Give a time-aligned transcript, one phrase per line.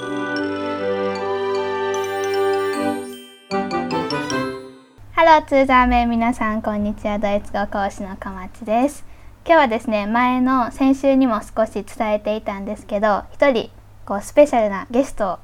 [0.00, 0.06] Hello
[5.46, 7.18] ツーザーメ皆さんこんにちは。
[7.18, 9.04] ドイツ語講師の小町です。
[9.44, 13.68] 今日はですね前の先週にも少し伝えていたんですけど一人
[14.06, 15.38] こうスペシャルなゲストを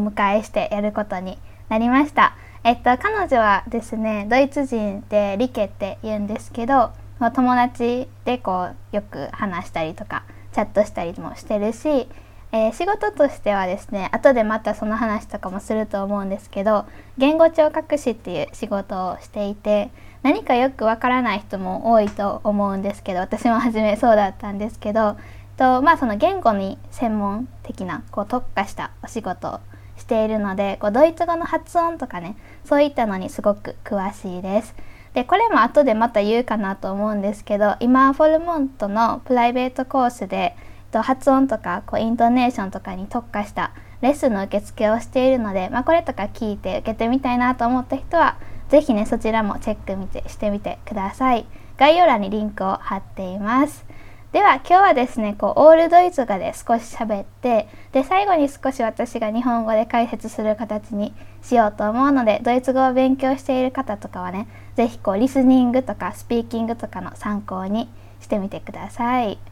[0.00, 1.38] お迎えしてやることに
[1.68, 2.36] なりました。
[2.64, 6.90] えっと彼女はですねドイツ人でリケって言うんですけど
[7.32, 12.08] 友達でこうよく話したりとかチャットしたりもしてるし
[12.52, 16.84] えー、仕事としてはですね後でまたその話とかもすると思うんですけど
[17.16, 19.90] 言語聴覚士っていう仕事をしていて
[20.22, 25.16] 何かよくわからない人も多いと思うんですけど私も初めそうだったんですけど
[25.56, 29.60] とまあその言語に専門的なこう特化したお仕事を
[29.96, 34.74] しているのでこうドイツ語の発音とかねそういったのにすごく詳しいです。
[35.12, 40.56] でこれも後でまた言うかなと思うんですけど今フォルモントのプライベートコースで
[40.90, 53.84] と発音とかこうイントネーションとかに特化したレッスンの受付をしているので、まあ、これとか聞いて受けてみたいなと思った人は是非ねそちらもチェック見てしてみてください概要欄にリンクを貼っています
[54.32, 61.12] では今日はですねこうオールドイツ語で少し喋ってで最後に少し私が日本語で解説する形に
[61.42, 67.88] しようと思うのでドイツ語を勉強している方とかはね是非こうリスニングとかスピーキングとかの参考に
[68.20, 69.49] してみてください。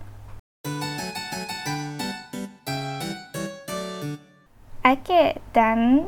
[4.90, 6.06] Okay, dann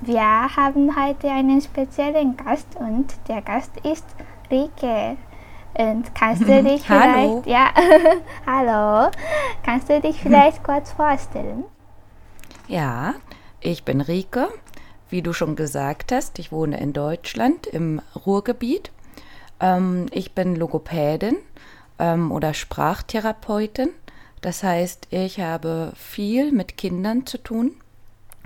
[0.00, 0.22] wir
[0.56, 4.06] haben heute einen speziellen Gast und der Gast ist
[4.50, 5.18] Rike.
[5.74, 7.70] Und kannst du dich vielleicht, ja,
[8.46, 9.10] hallo,
[9.62, 11.64] kannst du dich vielleicht kurz vorstellen?
[12.66, 13.14] Ja,
[13.60, 14.48] ich bin Rike.
[15.10, 18.90] Wie du schon gesagt hast, ich wohne in Deutschland im Ruhrgebiet.
[19.60, 21.36] Ähm, ich bin Logopädin
[21.98, 23.90] ähm, oder Sprachtherapeutin.
[24.40, 27.72] Das heißt, ich habe viel mit Kindern zu tun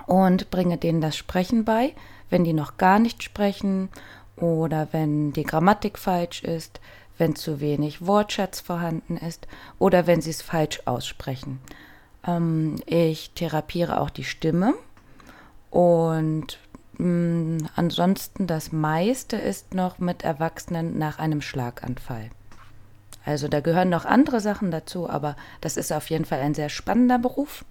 [0.05, 1.93] und bringe denen das Sprechen bei,
[2.29, 3.89] wenn die noch gar nicht sprechen
[4.35, 6.79] oder wenn die Grammatik falsch ist,
[7.17, 9.47] wenn zu wenig Wortschatz vorhanden ist
[9.79, 11.59] oder wenn sie es falsch aussprechen.
[12.25, 14.73] Ähm, ich therapiere auch die Stimme
[15.69, 16.57] und
[16.97, 22.31] mh, mm, ansonsten das meiste ist noch mit Erwachsenen nach einem Schlaganfall.
[23.25, 26.69] Also da gehören noch andere Sachen dazu, aber das ist auf jeden Fall ein sehr
[26.69, 27.63] spannender Beruf.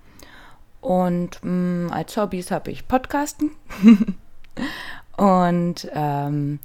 [0.82, 3.52] Und mh, mm, als Hobbys habe ich Podcasten.
[5.16, 6.58] und ähm,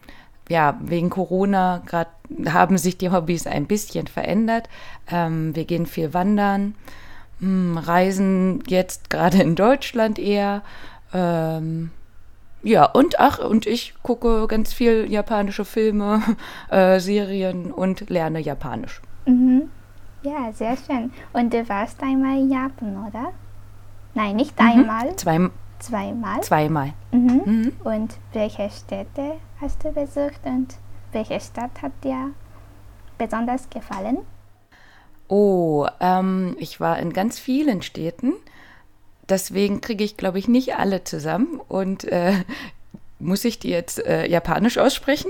[0.49, 2.09] ja, wegen Corona gerade
[2.47, 4.67] haben sich die Hobbys ein bisschen verändert.
[5.09, 6.75] Ähm, wir gehen viel wandern,
[7.39, 10.63] mh, mm, reisen jetzt gerade in Deutschland eher.
[11.13, 11.91] Ähm,
[12.63, 16.23] ja, und ach, und ich gucke ganz viel japanische Filme,
[16.71, 18.99] äh, Serien und lerne Japanisch.
[19.27, 19.69] Mhm.
[20.23, 21.11] Ja, sehr schön.
[21.33, 23.31] Und du warst einmal in Japan, oder?
[24.17, 24.65] Nein, nicht mhm.
[24.65, 25.15] einmal.
[25.15, 26.41] Zwei, zweimal.
[26.41, 26.93] Zweimal.
[27.11, 27.41] Mhm.
[27.45, 27.73] Mhm.
[27.83, 30.73] Und welche Städte hast du besucht und
[31.11, 32.31] welche Stadt hat dir
[33.19, 34.17] besonders gefallen?
[35.27, 38.33] Oh, ähm, ich war in ganz vielen Städten.
[39.29, 41.61] Deswegen kriege ich, glaube ich, nicht alle zusammen.
[41.67, 42.43] Und äh,
[43.19, 45.29] muss ich die jetzt äh, japanisch aussprechen?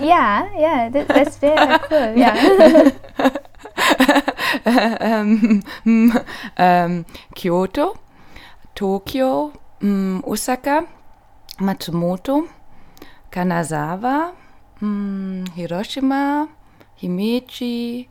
[0.00, 2.20] ja, ja, das, das wäre cool.
[2.20, 2.34] ja.
[4.64, 5.62] ähm,
[6.56, 7.04] ähm,
[7.34, 7.94] Kyoto,
[8.74, 10.84] Tokio, ähm, Osaka,
[11.58, 12.44] Matsumoto,
[13.30, 14.32] Kanazawa,
[14.82, 16.48] ähm, Hiroshima,
[16.96, 18.08] Himeji,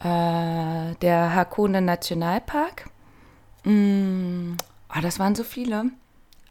[0.00, 2.88] äh, der Hakone Nationalpark.
[3.64, 4.54] Mm,
[4.94, 5.86] oh, das waren so viele.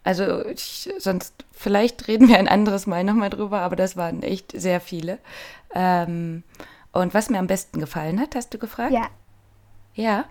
[0.02, 4.52] Also ich, sonst, vielleicht reden wir ein anderes Mal nochmal drüber, aber das waren echt
[4.52, 5.18] sehr viele.
[5.74, 6.42] Ähm,
[6.92, 8.92] und was mir am besten gefallen hat, hast du gefragt?
[8.92, 9.08] Ja.
[9.94, 10.24] Ja,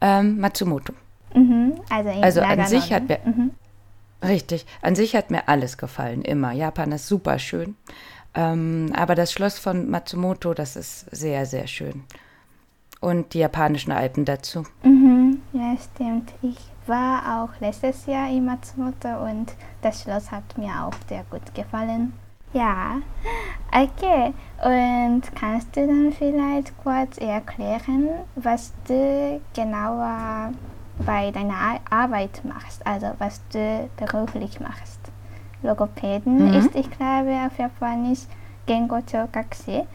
[0.00, 0.92] ähm, Matsumoto.
[1.34, 3.50] Mhm, also, also an sich hat mir, mhm.
[4.22, 6.52] richtig, an sich hat mir alles gefallen, immer.
[6.52, 7.76] Japan ist super schön.
[8.34, 12.04] Ähm, aber das Schloss von Matsumoto, das ist sehr, sehr schön.
[13.00, 14.64] Und die japanischen Alpen dazu.
[14.82, 16.32] Mhm, ja, stimmt.
[16.42, 21.54] Ich war auch letztes Jahr in Matsumoto und das Schloss hat mir auch sehr gut
[21.54, 22.12] gefallen.
[22.52, 23.00] Ja,
[23.70, 24.32] okay.
[24.64, 30.52] Und kannst du dann vielleicht kurz erklären, was du genauer
[31.04, 35.00] bei deiner Arbeit machst, also was du beruflich machst?
[35.62, 36.54] Logopäden mhm.
[36.54, 38.20] ist, ich glaube, auf Japanisch
[38.66, 39.86] Gengo Chokakushi.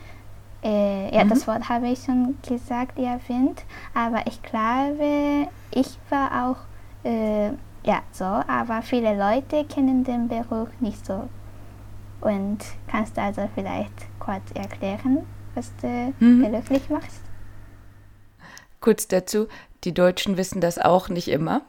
[0.63, 1.29] Äh, ja, mhm.
[1.29, 3.63] das Wort habe ich schon gesagt, erwähnt,
[3.95, 6.57] aber ich glaube, ich war auch
[7.03, 7.47] äh,
[7.83, 11.23] ja so, aber viele Leute kennen den Beruf nicht so
[12.21, 15.25] und kannst du also vielleicht kurz erklären,
[15.55, 16.43] was du mhm.
[16.43, 17.21] beruflich machst?
[18.79, 19.47] Kurz dazu,
[19.83, 21.61] die Deutschen wissen das auch nicht immer.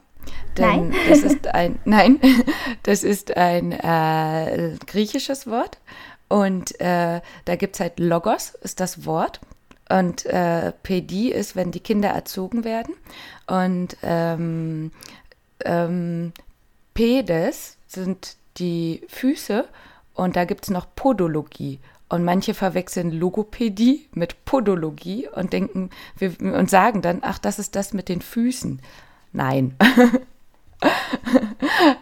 [0.57, 0.95] Denn nein.
[1.09, 2.21] das ist ein, nein,
[2.83, 5.79] das ist ein äh, griechisches Wort.
[6.29, 9.41] Und äh, da gibt es halt Logos, ist das Wort.
[9.91, 12.95] Und äh, Pädie ist, wenn die Kinder erzogen werden.
[13.47, 14.93] Und ähm,
[15.65, 16.33] ähm,
[16.95, 19.67] Pedes sind die Füße.
[20.15, 21.81] Und da gibt es noch Podologie.
[22.09, 25.89] Und manche verwechseln Logopädie mit Podologie und denken
[26.19, 28.83] wir, und sagen dann, ach, das ist das mit den Füßen.
[29.33, 29.77] Nein.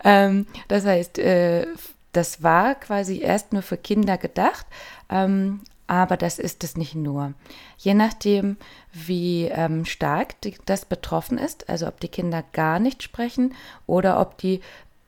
[0.05, 1.67] ähm, das heißt, äh,
[2.13, 4.67] das war quasi erst nur für Kinder gedacht,
[5.09, 7.35] ähm, aber das ist es nicht nur.
[7.79, 8.57] Je nachdem,
[8.93, 13.55] wie ähm, stark die, das betroffen ist, also ob die Kinder gar nicht sprechen
[13.87, 14.61] oder ob die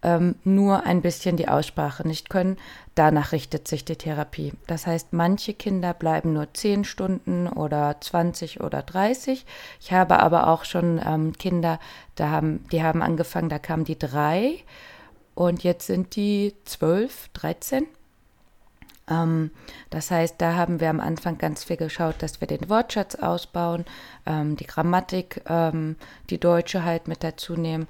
[0.03, 2.57] ähm, nur ein bisschen die Aussprache nicht können,
[2.95, 4.53] danach richtet sich die Therapie.
[4.67, 9.47] Das heißt, manche Kinder bleiben nur 10 Stunden oder 20 oder 30.
[9.81, 11.79] Ich habe aber auch schon ähm, Kinder,
[12.17, 14.59] da haben, die haben angefangen, da kamen die drei
[15.35, 17.87] und jetzt sind die 12, 13.
[19.09, 19.51] Ähm,
[19.91, 23.85] das heißt, da haben wir am Anfang ganz viel geschaut, dass wir den Wortschatz ausbauen,
[24.27, 25.97] ähm, die Grammatik, ähm,
[26.31, 27.87] die Deutsche halt mit dazu nehmen,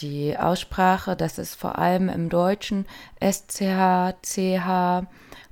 [0.00, 2.86] die Aussprache, das ist vor allem im Deutschen
[3.20, 5.06] SCH, CH,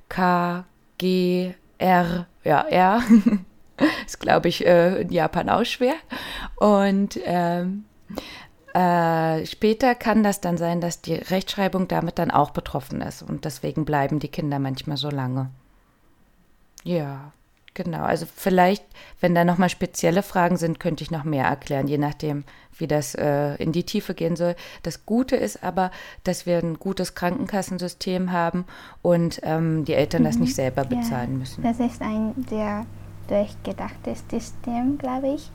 [0.09, 0.65] K,
[0.97, 3.01] G, R, ja, R.
[4.05, 5.95] ist, glaube ich, äh, in Japan auch schwer.
[6.57, 7.85] Und ähm,
[8.73, 13.21] äh, später kann das dann sein, dass die Rechtschreibung damit dann auch betroffen ist.
[13.21, 15.49] Und deswegen bleiben die Kinder manchmal so lange.
[16.83, 17.31] Ja,
[17.73, 18.03] genau.
[18.03, 18.83] Also vielleicht,
[19.19, 22.43] wenn da nochmal spezielle Fragen sind, könnte ich noch mehr erklären, je nachdem,
[22.77, 24.55] wie das äh, in die Tiefe gehen soll.
[24.81, 25.91] Das Gute ist aber,
[26.23, 28.65] dass wir ein gutes Krankenkassensystem haben
[29.01, 30.25] und ähm, die Eltern mhm.
[30.25, 31.63] das nicht selber bezahlen ja, müssen.
[31.63, 32.85] Das ist ein sehr
[33.27, 35.51] durchgedachtes System, glaube ich.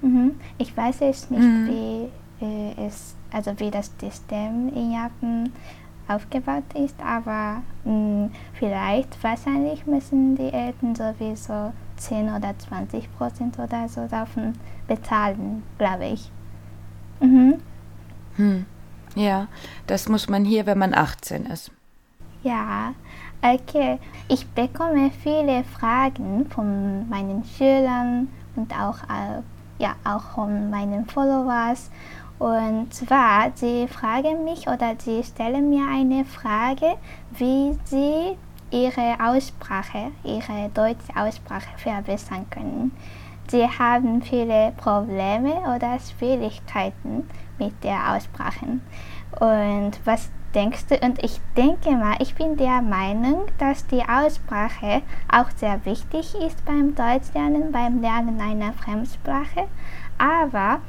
[0.00, 0.36] Mhm.
[0.58, 1.68] Ich weiß jetzt nicht, mhm.
[1.68, 5.52] wie äh, es, also wie das System in Japan
[6.08, 13.58] aufgebaut ist, aber mh, mm, vielleicht, wahrscheinlich müssen die Eltern sowieso 10 oder 20 Prozent
[13.58, 14.54] oder so davon
[14.86, 16.30] bezahlen, glaube ich.
[17.20, 17.60] Mhm.
[18.36, 18.66] Hm.
[19.14, 19.48] Ja,
[19.86, 21.70] das muss man hier, wenn man 18 ist.
[22.42, 22.94] Ja,
[23.42, 23.98] okay.
[24.28, 29.42] Ich bekomme viele Fragen von meinen Schülern und auch, äh,
[29.78, 31.90] ja, auch von meinen Followers.
[32.38, 36.96] Und zwar, sie fragen mich oder sie stellen mir eine Frage,
[37.30, 38.36] wie sie
[38.70, 42.92] ihre Aussprache, ihre deutsche Aussprache verbessern können.
[43.48, 48.80] Sie haben viele Probleme oder Schwierigkeiten mit der Aussprache.
[49.38, 50.96] Und was denkst du?
[51.06, 56.64] Und ich denke mal, ich bin der Meinung, dass die Aussprache auch sehr wichtig ist
[56.64, 59.68] beim Deutschlernen, beim Lernen einer Fremdsprache.
[60.18, 60.80] Aber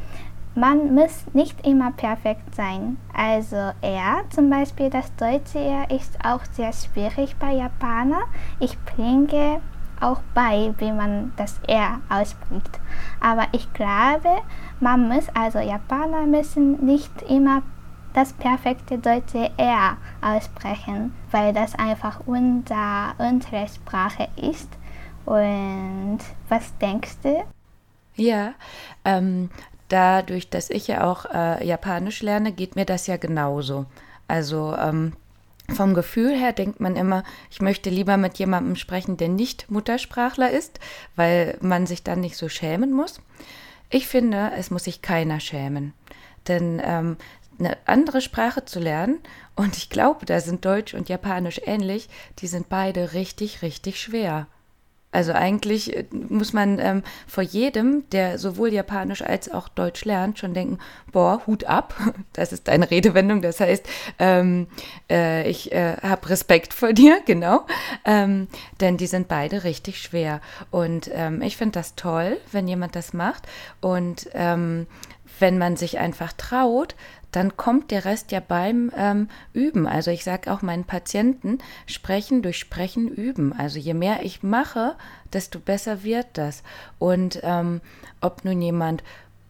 [0.55, 2.97] man muss nicht immer perfekt sein.
[3.13, 8.23] Also er, zum Beispiel das deutsche R ist auch sehr schwierig bei Japaner.
[8.59, 9.61] Ich bringe
[10.00, 12.79] auch bei, wie man das R ausspricht.
[13.19, 14.41] Aber ich glaube,
[14.79, 17.63] man muss, also Japaner müssen nicht immer
[18.13, 24.69] das perfekte deutsche R aussprechen, weil das einfach unser, unsere Sprache ist.
[25.25, 26.19] Und
[26.50, 27.44] was denkst du?
[28.15, 28.53] Ja,
[29.05, 29.50] ähm,
[29.89, 33.86] dadurch, dass ich ja auch äh, Japanisch lerne, geht mir das ja genauso.
[34.27, 35.13] Also ähm,
[35.74, 40.51] vom Gefühl her denkt man immer, ich möchte lieber mit jemandem sprechen, der nicht Muttersprachler
[40.51, 40.79] ist,
[41.15, 43.22] weil man sich dann nicht so schämen muss.
[43.89, 45.93] Ich finde, es muss sich keiner schämen.
[46.48, 47.17] Denn ähm,
[47.60, 49.19] eine andere Sprache zu lernen,
[49.55, 54.48] und ich glaube, da sind Deutsch und Japanisch ähnlich, die sind beide richtig, richtig schwer.
[55.13, 60.39] Also eigentlich äh, muss man ähm, vor jedem, der sowohl Japanisch als auch Deutsch lernt,
[60.39, 60.79] schon denken,
[61.12, 61.96] boah, Hut ab.
[62.34, 63.41] Das ist deine Redewendung.
[63.43, 63.86] Das heißt,
[64.17, 64.67] ähm,
[65.10, 67.65] äh, ich äh, habe Respekt vor dir, genau.
[68.05, 68.48] Ähm,
[68.82, 70.41] denn die sind beide richtig schwer.
[70.72, 73.43] Und ähm, ich finde das toll, wenn jemand das macht.
[73.82, 74.88] Und ähm,
[75.39, 76.96] wenn man sich einfach traut,
[77.33, 79.87] dann kommt der Rest ja beim ähm, Üben.
[79.87, 83.53] Also ich sage auch meinen Patienten, sprechen durch Sprechen üben.
[83.53, 84.95] Also je mehr ich mache,
[85.33, 86.63] desto besser wird das.
[86.99, 87.81] Und ähm,
[88.21, 89.03] ob nun jemand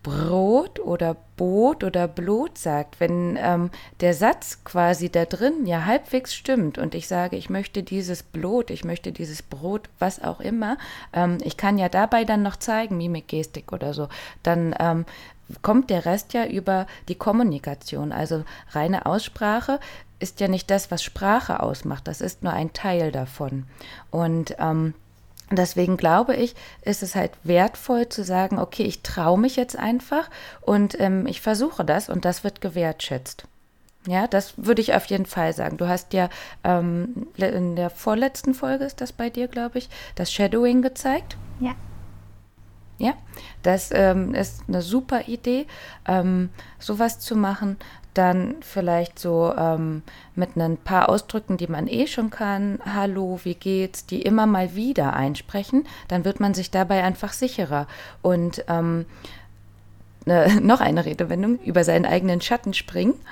[0.03, 3.71] Brot oder Boot oder Blut sagt, wenn ähm,
[4.01, 8.69] der Satz quasi da drin ja halbwegs stimmt und ich sage, ich möchte dieses Blut,
[8.69, 10.77] ich möchte dieses Brot, was auch immer,
[11.13, 14.09] ähm, ich kann ja dabei dann noch zeigen, Mimik, Gestik oder so,
[14.43, 15.05] dann ähm,
[15.61, 18.11] kommt der Rest ja über die Kommunikation.
[18.11, 19.79] Also reine Aussprache
[20.19, 22.07] ist ja nicht das, was Sprache ausmacht.
[22.07, 23.65] Das ist nur ein Teil davon.
[24.09, 24.93] Und ähm,
[25.51, 30.29] deswegen glaube ich, ist es halt wertvoll zu sagen, okay, ich traue mich jetzt einfach
[30.61, 33.45] und ähm, ich versuche das und das wird gewertschätzt.
[34.07, 35.77] Ja, das würde ich auf jeden Fall sagen.
[35.77, 36.29] Du hast ja
[36.63, 41.37] ähm, in der vorletzten Folge ist das bei dir, glaube ich, das Shadowing gezeigt.
[41.59, 41.73] Ja.
[42.97, 43.13] Ja,
[43.63, 45.65] das ähm, ist eine super Idee,
[46.07, 47.77] ähm, sowas zu machen.
[48.13, 50.03] Dann vielleicht so ähm,
[50.35, 52.79] mit ein paar Ausdrücken, die man eh schon kann.
[52.85, 54.05] Hallo, wie geht's?
[54.05, 55.87] Die immer mal wieder einsprechen.
[56.07, 57.87] Dann wird man sich dabei einfach sicherer.
[58.21, 59.05] Und ähm,
[60.25, 63.15] ne, noch eine Redewendung über seinen eigenen Schatten springen.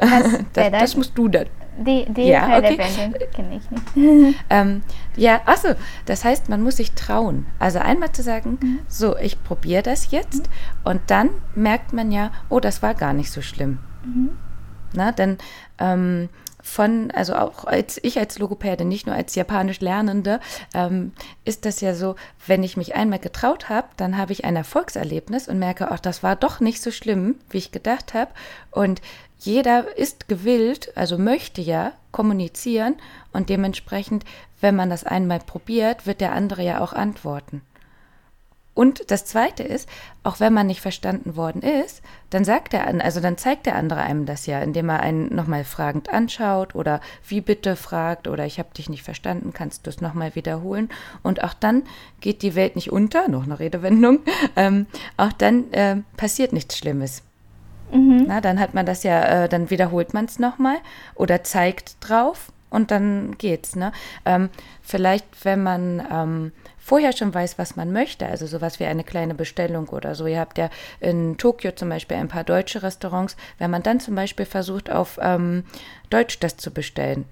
[0.00, 1.46] Das, wäre das musst du dann.
[1.78, 2.70] Die, die Ja, okay.
[2.70, 4.36] Redewendung kenne ich nicht.
[4.50, 4.82] Ähm,
[5.16, 5.68] ja, achso,
[6.06, 7.46] das heißt, man muss sich trauen.
[7.58, 8.58] Also einmal zu sagen,
[8.88, 10.48] so, ich probiere das jetzt
[10.84, 13.78] und dann merkt man ja, oh, das war gar nicht so schlimm.
[14.94, 15.38] Na, denn
[15.78, 16.28] ähm,
[16.68, 20.40] von, also auch als ich als Logopäde, nicht nur als Japanisch Lernende,
[20.74, 21.12] ähm,
[21.44, 22.14] ist das ja so,
[22.46, 26.22] wenn ich mich einmal getraut habe, dann habe ich ein Erfolgserlebnis und merke, ach, das
[26.22, 28.30] war doch nicht so schlimm, wie ich gedacht habe.
[28.70, 29.00] Und
[29.38, 32.96] jeder ist gewillt, also möchte ja kommunizieren
[33.32, 34.24] und dementsprechend,
[34.60, 37.62] wenn man das einmal probiert, wird der andere ja auch antworten.
[38.78, 39.88] Und das Zweite ist,
[40.22, 43.74] auch wenn man nicht verstanden worden ist, dann sagt der, an- also dann zeigt der
[43.74, 48.46] andere einem das ja, indem er einen nochmal fragend anschaut oder wie bitte fragt oder
[48.46, 50.90] ich habe dich nicht verstanden, kannst du es nochmal wiederholen?
[51.24, 51.82] Und auch dann
[52.20, 54.20] geht die Welt nicht unter, noch eine Redewendung,
[54.54, 57.24] ähm, auch dann äh, passiert nichts Schlimmes.
[58.28, 60.76] Na, dann hat man das ja, äh, dann wiederholt man es nochmal
[61.16, 63.74] oder zeigt drauf und dann geht's.
[63.74, 63.90] Ne?
[64.24, 64.50] Ähm,
[64.82, 66.52] vielleicht, wenn man ähm,
[66.88, 70.26] vorher schon weiß, was man möchte, also sowas wie eine kleine Bestellung oder so.
[70.26, 74.14] Ihr habt ja in Tokio zum Beispiel ein paar deutsche Restaurants, wenn man dann zum
[74.14, 75.64] Beispiel versucht, auf ähm,
[76.08, 77.26] Deutsch das zu bestellen,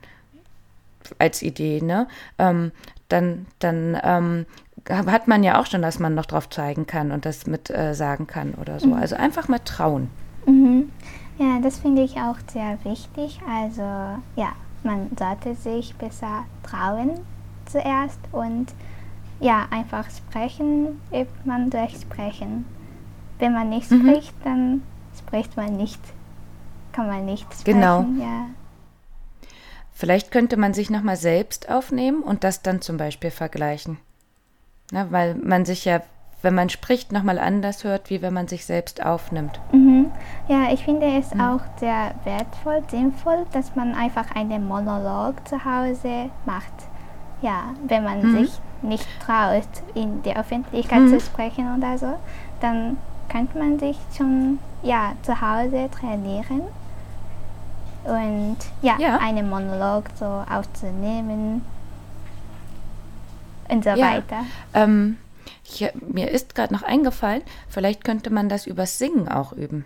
[1.18, 2.06] als Idee, ne?
[2.38, 2.70] Ähm,
[3.08, 4.46] dann dann ähm,
[4.88, 7.94] hat man ja auch schon, dass man noch drauf zeigen kann und das mit äh,
[7.94, 8.92] sagen kann oder so.
[8.92, 10.10] Also einfach mal trauen.
[10.44, 10.92] Mhm.
[11.38, 13.40] Ja, das finde ich auch sehr wichtig.
[13.48, 13.82] Also
[14.36, 17.20] ja, man sollte sich besser trauen
[17.64, 18.66] zuerst und
[19.40, 22.64] ja, einfach sprechen, übt man durch Sprechen.
[23.38, 24.09] Wenn man nicht Mhm.
[24.09, 24.83] spricht, dann
[25.19, 26.00] spricht man nicht.
[26.93, 27.81] Kann man nicht sprechen.
[27.81, 28.00] Genau.
[28.19, 28.47] Ja.
[29.93, 33.99] Vielleicht könnte man sich nochmal selbst aufnehmen und das dann zum Beispiel vergleichen.
[34.93, 36.00] Na, weil man sich ja,
[36.43, 39.59] wenn man spricht, nochmal anders hört, wie wenn man sich selbst aufnimmt.
[39.73, 40.11] Mhm.
[40.49, 46.31] Ja, ich finde es auch sehr wertvoll, sinnvoll, dass man einfach einen Monolog zu Hause
[46.45, 46.73] macht.
[47.43, 48.52] Ja, wenn man sich
[48.83, 52.14] nicht traut, in der Öffentlichkeit zu sprechen oder so,
[52.61, 52.97] dann
[53.28, 56.62] könnte man sich schon ja, zu Hause trainieren
[58.04, 59.18] und ja, Ja.
[59.18, 61.62] einen Monolog so aufzunehmen
[63.68, 64.14] und so Ja.
[64.14, 64.45] weiter.
[64.75, 65.16] Ähm,
[65.64, 69.85] ich, mir ist gerade noch eingefallen, vielleicht könnte man das übers Singen auch üben.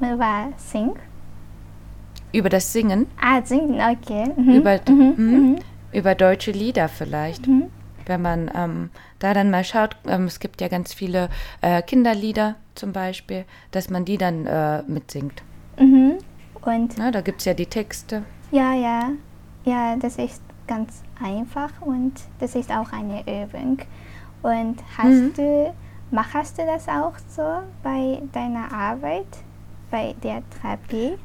[0.00, 0.92] Über Sing?
[2.32, 4.30] Über das Singen, Ah, singen, okay.
[4.36, 4.54] Mhm.
[4.54, 5.14] über, mhm.
[5.16, 5.58] mhm,
[5.92, 7.46] über deutsche Lieder vielleicht.
[7.46, 7.70] Mhm.
[8.08, 11.28] Wenn man ähm, da dann mal schaut, ähm, es gibt ja ganz viele
[11.60, 15.42] äh, Kinderlieder zum Beispiel, dass man die dann äh, mitsingt.
[15.78, 16.18] Mhm.
[16.62, 18.24] Und Na, da gibt es ja die Texte.
[18.50, 19.10] ja, ja,
[19.64, 23.78] ja, das ist ganz einfach und das ist auch eine Übung.
[24.42, 25.34] Und hast Mhm.
[25.34, 25.74] du,
[26.10, 27.42] machst du das auch so
[27.82, 29.26] bei deiner Arbeit,
[29.90, 31.18] bei der Therapie?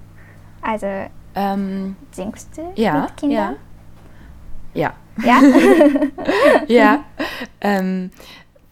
[0.62, 0.88] Also
[1.36, 3.56] Ähm, singst du ja, mit Kindern?
[4.74, 4.84] ja.
[4.90, 4.94] Ja.
[6.68, 7.04] Ja,
[7.62, 8.12] ähm,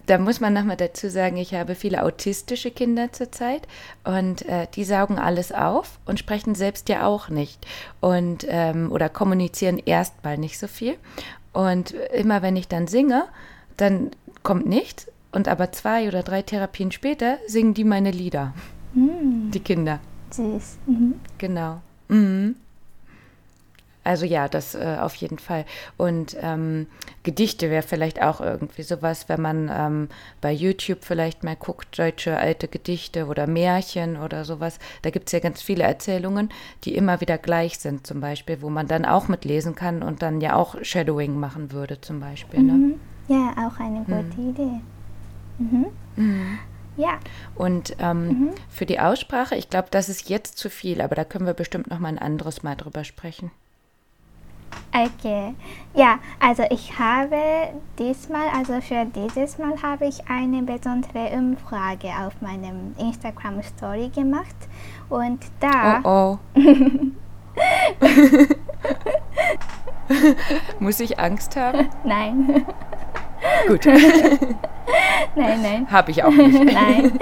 [0.07, 3.67] da muss man nochmal dazu sagen, ich habe viele autistische Kinder zurzeit
[4.03, 7.65] und äh, die saugen alles auf und sprechen selbst ja auch nicht
[8.01, 10.95] und ähm, oder kommunizieren erstmal nicht so viel.
[11.53, 13.25] Und immer wenn ich dann singe,
[13.77, 14.11] dann
[14.43, 18.53] kommt nichts und aber zwei oder drei Therapien später singen die meine Lieder,
[18.93, 19.99] Hm, die Kinder.
[20.31, 20.77] süß.
[20.87, 21.15] Mhm.
[21.37, 21.81] Genau.
[22.09, 22.55] Mhm.
[24.03, 25.65] Also ja, das äh, auf jeden Fall.
[25.97, 26.87] Und ähm,
[27.23, 30.09] Gedichte wäre vielleicht auch irgendwie sowas, wenn man ähm,
[30.41, 34.79] bei YouTube vielleicht mal guckt, deutsche alte Gedichte oder Märchen oder sowas.
[35.03, 36.49] Da gibt es ja ganz viele Erzählungen,
[36.83, 40.41] die immer wieder gleich sind, zum Beispiel, wo man dann auch mitlesen kann und dann
[40.41, 42.63] ja auch Shadowing machen würde, zum Beispiel.
[42.63, 42.73] Ne?
[42.73, 42.99] Mhm.
[43.27, 44.81] Ja, auch eine gute Idee.
[45.59, 45.85] Mhm.
[46.15, 46.59] Mhm.
[46.97, 47.19] Ja.
[47.55, 51.45] Und ähm, für die Aussprache, ich glaube, das ist jetzt zu viel, aber da können
[51.45, 53.51] wir bestimmt noch mal ein anderes Mal drüber sprechen.
[54.93, 55.55] Okay,
[55.93, 57.37] ja, also ich habe
[57.97, 64.55] diesmal, also für dieses Mal habe ich eine besondere Umfrage auf meinem Instagram Story gemacht
[65.09, 66.59] und da, Oh oh.
[70.79, 71.87] Muss ich Angst haben?
[72.03, 72.65] nein,
[73.67, 73.85] Gut.
[75.35, 75.87] nein, nein.
[75.91, 76.63] Habe ich auch nicht.
[76.73, 77.19] nein.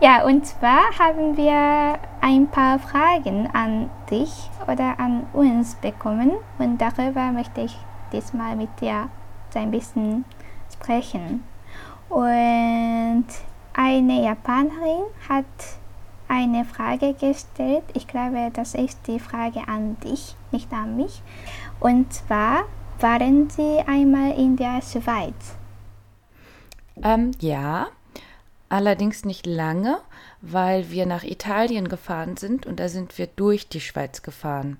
[0.00, 6.78] Ja, und zwar haben wir ein paar Fragen an dich oder an uns bekommen und
[6.78, 7.76] darüber möchte ich
[8.12, 9.08] diesmal mit dir
[9.54, 10.24] ein bisschen
[10.72, 11.42] sprechen.
[12.08, 13.26] Und
[13.74, 15.44] eine Japanerin hat
[16.28, 17.84] eine Frage gestellt.
[17.94, 21.22] Ich glaube, das ist die Frage an dich, nicht an mich.
[21.80, 22.64] Und zwar,
[23.00, 25.57] waren Sie einmal in der Schweiz?
[27.02, 27.88] Ähm, ja,
[28.68, 29.98] allerdings nicht lange,
[30.40, 34.78] weil wir nach Italien gefahren sind und da sind wir durch die Schweiz gefahren.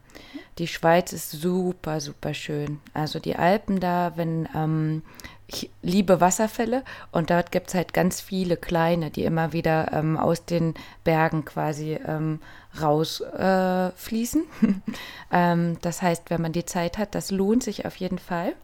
[0.59, 2.81] Die Schweiz ist super, super schön.
[2.95, 5.03] Also die Alpen da, wenn ähm,
[5.47, 10.19] ich liebe Wasserfälle und dort gibt es halt ganz viele kleine, die immer wieder ähm,
[10.19, 12.41] aus den Bergen quasi ähm,
[12.81, 14.43] rausfließen.
[14.43, 14.73] Äh,
[15.33, 18.55] ähm, das heißt, wenn man die Zeit hat, das lohnt sich auf jeden Fall.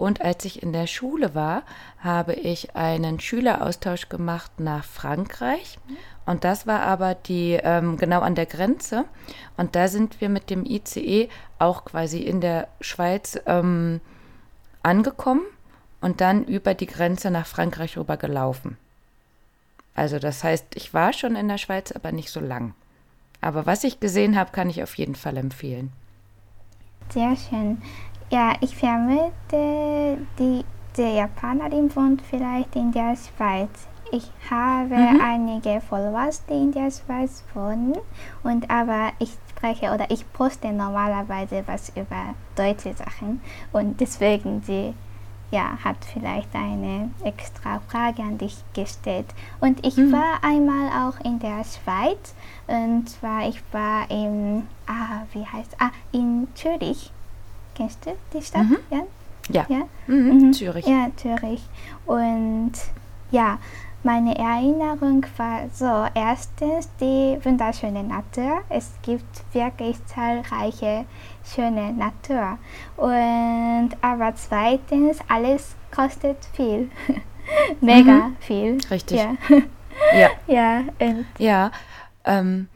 [0.00, 1.62] Und als ich in der Schule war,
[2.02, 5.78] habe ich einen Schüleraustausch gemacht nach Frankreich.
[6.24, 9.04] Und das war aber die ähm, genau an der Grenze.
[9.58, 11.28] Und da sind wir mit dem ICE
[11.58, 14.00] auch quasi in der Schweiz ähm,
[14.82, 15.42] angekommen
[16.00, 18.78] und dann über die Grenze nach Frankreich rüber gelaufen.
[19.94, 22.72] Also das heißt, ich war schon in der Schweiz, aber nicht so lang.
[23.42, 25.92] Aber was ich gesehen habe, kann ich auf jeden Fall empfehlen.
[27.10, 27.82] Sehr schön.
[28.30, 30.64] Ja, ich vermute, die,
[30.96, 33.88] die Japanerin wohnt vielleicht in der Schweiz.
[34.12, 35.20] Ich habe mhm.
[35.20, 37.96] einige Followers, die in der Schweiz wohnen,
[38.44, 43.40] und aber ich spreche oder ich poste normalerweise was über deutsche Sachen
[43.72, 44.94] und deswegen sie
[45.50, 49.26] ja, hat vielleicht eine extra Frage an dich gestellt.
[49.60, 50.12] Und ich mhm.
[50.12, 52.34] war einmal auch in der Schweiz
[52.68, 57.10] und zwar ich war in, ah, wie heißt, ah, in Zürich.
[57.80, 58.64] Kennst du die Stadt?
[58.64, 58.76] Mhm.
[58.90, 59.02] Ja.
[59.48, 59.66] Ja.
[59.70, 59.82] ja?
[60.06, 60.28] Mhm.
[60.28, 60.52] mhm.
[60.52, 60.86] Zürich.
[60.86, 61.62] Ja, Zürich.
[62.04, 62.72] Und
[63.30, 63.58] ja,
[64.02, 68.60] meine Erinnerung war so, erstens die wunderschöne Natur.
[68.68, 71.06] Es gibt wirklich zahlreiche
[71.42, 72.58] schöne Natur.
[72.98, 76.90] Und aber zweitens, alles kostet viel.
[77.80, 78.36] Mega mhm.
[78.40, 78.78] viel.
[78.90, 79.16] Richtig.
[79.16, 79.36] Ja.
[80.14, 80.28] Ja.
[80.46, 80.84] ja,
[81.38, 81.70] ja
[82.26, 82.68] ähm,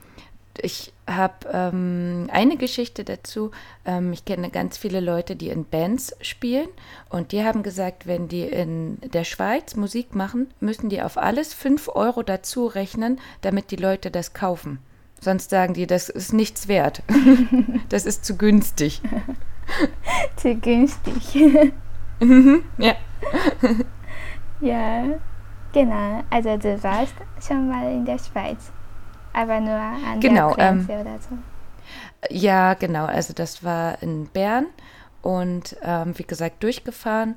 [0.63, 3.51] ich habe ähm, eine Geschichte dazu.
[3.85, 6.69] Ähm, ich kenne ganz viele Leute, die in Bands spielen
[7.09, 11.53] und die haben gesagt, wenn die in der Schweiz Musik machen, müssen die auf alles
[11.55, 14.79] 5 Euro dazu rechnen, damit die Leute das kaufen.
[15.21, 17.03] Sonst sagen die, das ist nichts wert.
[17.89, 19.01] das ist zu günstig.
[20.37, 21.35] zu günstig.
[22.79, 22.95] ja.
[24.61, 25.05] ja,
[25.73, 26.23] genau.
[26.31, 27.15] Also du warst
[27.47, 28.71] schon mal in der Schweiz
[29.35, 31.39] aber nur an genau, der Grenze ähm, oder so.
[32.31, 33.05] Ja, genau.
[33.05, 34.67] Also das war in Bern
[35.23, 37.37] und ähm, wie gesagt durchgefahren.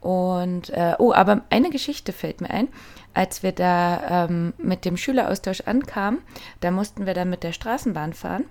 [0.00, 2.68] Und äh, oh, aber eine Geschichte fällt mir ein.
[3.14, 6.20] Als wir da ähm, mit dem Schüleraustausch ankamen,
[6.60, 8.44] da mussten wir dann mit der Straßenbahn fahren.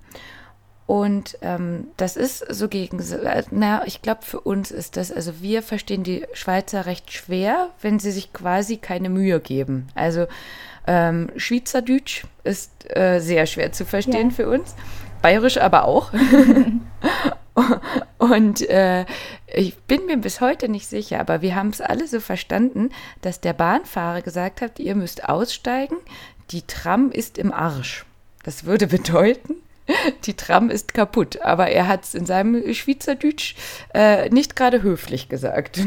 [0.87, 3.03] Und ähm, das ist so gegen,
[3.49, 7.97] na, ich glaube, für uns ist das, also wir verstehen die Schweizer recht schwer, wenn
[7.97, 9.87] sie sich quasi keine Mühe geben.
[9.95, 10.27] Also
[10.85, 14.35] ähm, Schweizerdeutsch ist äh, sehr schwer zu verstehen ja.
[14.35, 14.75] für uns,
[15.23, 16.11] bayerisch aber auch.
[18.19, 19.05] Und äh,
[19.47, 22.89] ich bin mir bis heute nicht sicher, aber wir haben es alle so verstanden,
[23.21, 25.95] dass der Bahnfahrer gesagt hat, ihr müsst aussteigen,
[26.51, 28.05] die Tram ist im Arsch.
[28.43, 29.55] Das würde bedeuten,
[30.25, 31.41] die Tram ist kaputt.
[31.41, 33.55] Aber er hat es in seinem Schweizerdeutsch
[33.93, 35.79] äh, nicht gerade höflich gesagt.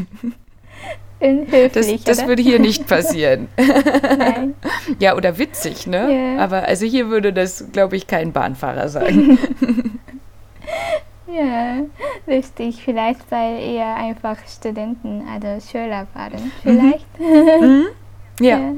[1.19, 2.03] Unhöflich.
[2.03, 3.49] Das, das würde hier nicht passieren.
[3.57, 4.55] Nein.
[4.99, 6.07] ja, oder witzig, ne?
[6.09, 6.43] Yeah.
[6.43, 9.37] Aber also hier würde das, glaube ich, kein Bahnfahrer sagen.
[11.27, 11.81] ja,
[12.25, 12.81] lustig.
[12.83, 16.51] Vielleicht, weil eher einfach Studenten, also Schüler waren.
[16.63, 17.19] Vielleicht.
[17.19, 17.87] Mhm.
[18.39, 18.57] Ja.
[18.57, 18.73] ja.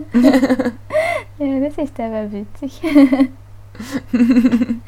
[1.38, 2.81] ja, das ist aber witzig.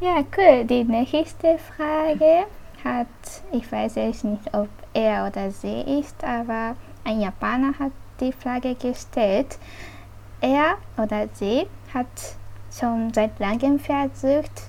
[0.00, 0.64] ja, cool.
[0.64, 2.46] Die nächste Frage
[2.84, 3.06] hat,
[3.52, 8.74] ich weiß jetzt nicht, ob er oder sie ist, aber ein Japaner hat die Frage
[8.74, 9.58] gestellt.
[10.40, 12.06] Er oder sie hat
[12.70, 14.68] schon seit langem versucht,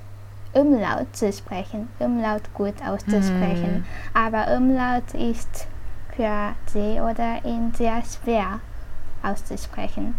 [0.54, 3.86] Umlaut zu sprechen, Umlaut gut auszusprechen.
[4.14, 4.18] Mm.
[4.18, 5.68] Aber Umlaut ist
[6.16, 8.60] für sie oder ihn sehr schwer
[9.22, 10.16] auszusprechen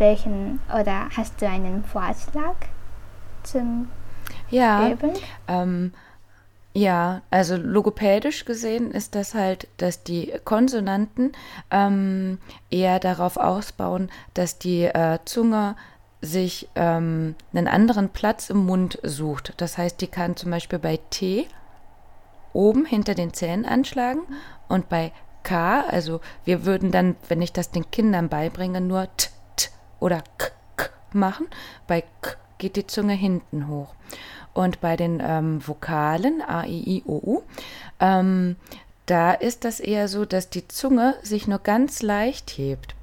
[0.00, 2.56] welchen oder hast du einen Vorschlag
[3.42, 3.88] zum
[4.50, 5.12] ja, Üben?
[5.46, 5.92] Ähm,
[6.72, 11.32] ja, also logopädisch gesehen ist das halt, dass die Konsonanten
[11.70, 12.38] ähm,
[12.70, 15.76] eher darauf ausbauen, dass die äh, Zunge
[16.20, 19.54] sich ähm, einen anderen Platz im Mund sucht.
[19.56, 21.46] Das heißt, die kann zum Beispiel bei T
[22.52, 24.22] oben hinter den Zähnen anschlagen
[24.68, 25.82] und bei K.
[25.88, 29.39] Also wir würden dann, wenn ich das den Kindern beibringe, nur T, T
[30.00, 31.46] oder K, K machen.
[31.86, 33.94] Bei K geht die Zunge hinten hoch.
[34.52, 37.42] Und bei den ähm, Vokalen A, I, I, O, U,
[38.00, 38.56] ähm,
[39.10, 42.94] da ist das eher so, dass die Zunge sich nur ganz leicht hebt.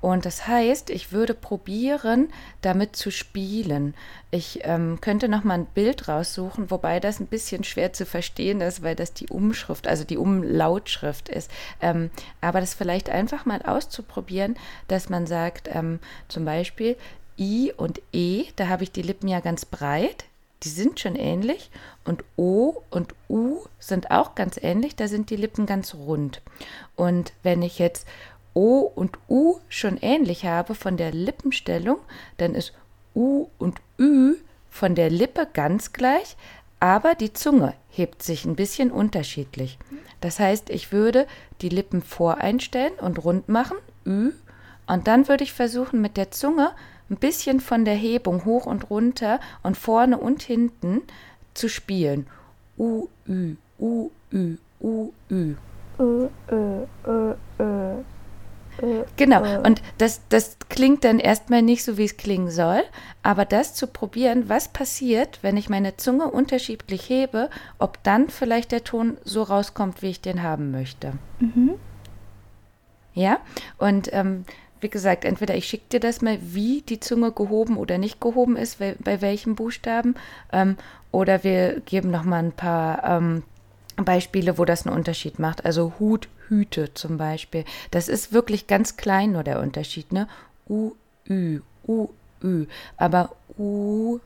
[0.00, 2.28] Und das heißt, ich würde probieren,
[2.62, 3.94] damit zu spielen.
[4.30, 8.60] Ich ähm, könnte noch mal ein Bild raussuchen, wobei das ein bisschen schwer zu verstehen
[8.60, 11.50] ist, weil das die Umschrift, also die Umlautschrift ist.
[11.80, 15.98] Ähm, aber das vielleicht einfach mal auszuprobieren, dass man sagt, ähm,
[16.28, 16.96] zum Beispiel
[17.36, 20.26] I und E, da habe ich die Lippen ja ganz breit
[20.66, 21.70] die sind schon ähnlich
[22.04, 26.42] und O und U sind auch ganz ähnlich, da sind die Lippen ganz rund.
[26.96, 28.04] Und wenn ich jetzt
[28.52, 31.98] O und U schon ähnlich habe von der Lippenstellung,
[32.36, 32.72] dann ist
[33.14, 34.34] U und Ü
[34.68, 36.36] von der Lippe ganz gleich,
[36.80, 39.78] aber die Zunge hebt sich ein bisschen unterschiedlich.
[40.20, 41.28] Das heißt, ich würde
[41.60, 44.32] die Lippen voreinstellen und rund machen, Ü,
[44.88, 46.72] und dann würde ich versuchen, mit der Zunge
[47.10, 51.02] ein bisschen von der Hebung hoch und runter und vorne und hinten
[51.54, 52.26] zu spielen.
[52.78, 55.54] U, Ü, U, Ü, U, Ü.
[55.98, 58.02] Ö, ö, ö, ö.
[59.16, 62.82] Genau, und das, das klingt dann erstmal nicht so, wie es klingen soll,
[63.22, 68.72] aber das zu probieren, was passiert, wenn ich meine Zunge unterschiedlich hebe, ob dann vielleicht
[68.72, 71.14] der Ton so rauskommt, wie ich den haben möchte.
[71.38, 71.74] Mhm.
[73.14, 73.38] Ja,
[73.78, 74.44] und ähm,
[74.80, 78.56] wie gesagt, entweder ich schicke dir das mal, wie die Zunge gehoben oder nicht gehoben
[78.56, 80.14] ist, bei welchen Buchstaben,
[80.52, 80.76] ähm,
[81.12, 83.42] oder wir geben noch mal ein paar ähm,
[83.96, 85.64] Beispiele, wo das einen Unterschied macht.
[85.64, 87.64] Also Hut, Hüte zum Beispiel.
[87.90, 90.28] Das ist wirklich ganz klein nur der Unterschied, ne?
[90.68, 90.92] U,
[91.28, 92.08] Ü, U,
[92.42, 92.66] Ü.
[92.96, 94.18] Aber U,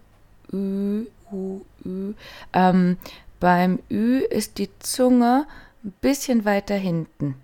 [0.53, 2.15] Ü, U, Ü.
[2.53, 2.97] Ähm,
[3.39, 5.47] beim Ü ist die Zunge
[5.85, 7.37] ein bisschen weiter hinten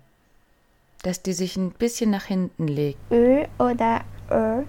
[1.07, 2.99] dass die sich ein bisschen nach hinten legt.
[3.11, 4.63] Ö oder Ö?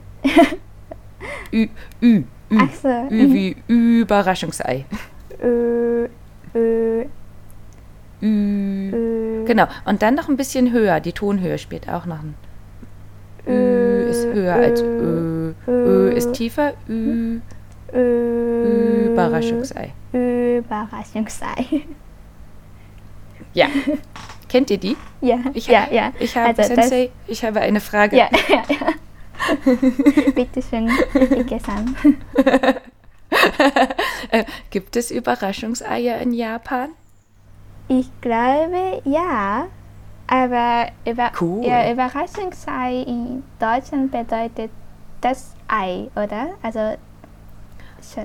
[1.53, 1.68] Ü,
[2.01, 2.59] Ü, Ü.
[2.61, 2.88] Ach so.
[3.11, 4.85] Ü wie Überraschungsei.
[5.42, 6.07] Ö,
[6.55, 7.05] Ö.
[8.22, 8.90] Ü.
[8.92, 9.44] Ö.
[9.46, 9.66] Genau.
[9.85, 11.01] Und dann noch ein bisschen höher.
[11.01, 12.35] Die Tonhöhe spielt auch noch ein.
[13.48, 15.55] Ü ist höher als Ö.
[15.66, 16.74] Ö ist tiefer.
[16.88, 17.40] Ü.
[17.92, 19.12] Ö.
[19.12, 19.92] Überraschungsei.
[20.12, 21.83] Überraschungsei.
[23.55, 23.66] Ja.
[24.48, 24.96] Kennt ihr die?
[25.20, 26.12] Ja, ich, ja, ja.
[26.18, 28.16] Ich habe, also Sensei, ich habe eine Frage.
[28.16, 28.92] Ja, ja, ja.
[30.34, 31.96] Bitte schön, Ike-san.
[34.30, 36.90] Äh, gibt es Überraschungseier in Japan?
[37.88, 39.66] Ich glaube, ja.
[40.26, 41.64] Aber über, cool.
[41.64, 44.70] ja, Überraschungsei in Deutschland bedeutet
[45.22, 46.50] das Ei, oder?
[46.62, 46.96] Also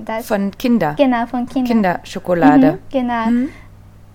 [0.04, 0.94] das, von Kinder.
[0.96, 1.64] Genau, von Kindern.
[1.64, 2.72] Kinderschokolade.
[2.72, 3.26] Mhm, genau.
[3.26, 3.48] Mhm.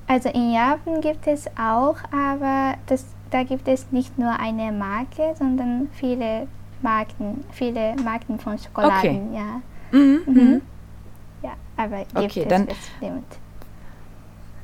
[0.09, 5.35] Also in Japan gibt es auch, aber das, da gibt es nicht nur eine Marke,
[5.37, 6.47] sondern viele
[6.81, 9.35] Marken, viele Marken von Schokoladen, okay.
[9.35, 9.61] ja.
[9.91, 10.33] Mhm, mhm.
[10.33, 10.61] Mhm.
[11.43, 13.37] Ja, aber gibt okay, es dann, bestimmt.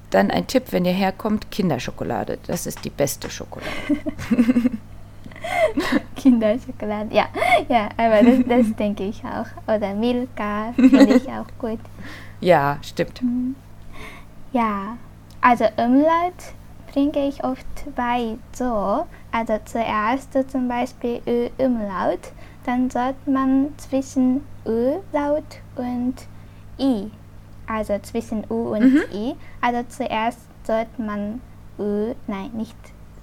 [0.09, 2.39] Dann ein Tipp, wenn ihr herkommt, Kinderschokolade.
[2.47, 3.69] Das ist die beste Schokolade.
[6.15, 7.27] Kinderschokolade, ja.
[7.69, 9.45] Ja, aber das, das denke ich auch.
[9.71, 11.79] Oder Milka finde ich auch gut.
[12.41, 13.21] Ja, stimmt.
[13.21, 13.55] Mhm.
[14.51, 14.97] Ja,
[15.45, 16.55] also Umlaut
[16.91, 19.05] bringe ich oft bei so.
[19.31, 22.31] Also zuerst zum Beispiel Ö-Umlaut,
[22.65, 25.43] dann sollte man zwischen Ö-Laut
[25.75, 26.15] und
[26.79, 27.11] I,
[27.67, 29.03] also zwischen U und mhm.
[29.13, 31.41] I, also zuerst sollte man
[31.77, 32.75] Ö, nein, nicht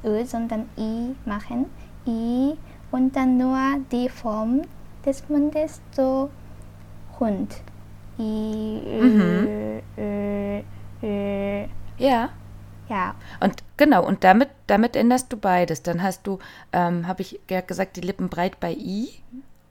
[0.04, 1.66] Ö, sondern I machen.
[2.06, 2.56] I
[2.92, 3.58] und dann nur
[3.90, 4.62] die Form
[5.04, 6.30] des Mundes, so
[7.18, 7.56] Hund.
[8.18, 9.48] I, Ö, mhm.
[9.98, 10.60] Ö,
[11.02, 11.64] Ö,
[11.98, 12.30] ja.
[12.88, 13.14] Ja.
[13.40, 15.82] Und genau, und damit, damit änderst du beides.
[15.82, 16.40] Dann hast du,
[16.72, 19.08] ähm, habe ich ja gesagt, die Lippen breit bei I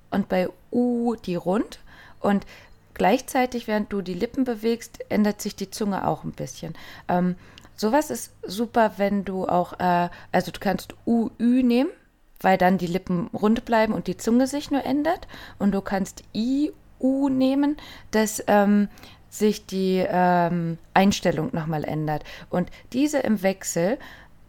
[0.10, 1.80] und bei U die rund.
[2.20, 2.46] Und
[2.94, 6.74] gleichzeitig, während du die Lippen bewegst, ändert sich die Zunge auch ein bisschen.
[7.08, 7.36] Ähm,
[7.76, 11.92] sowas ist super, wenn du auch, äh, also du kannst U, Ü nehmen,
[12.40, 15.28] weil dann die Lippen rund bleiben und die Zunge sich nur ändert.
[15.60, 17.78] Und du kannst I, U nehmen,
[18.12, 18.88] das ähm,
[19.32, 22.24] sich die ähm, Einstellung nochmal ändert.
[22.50, 23.98] Und diese im Wechsel,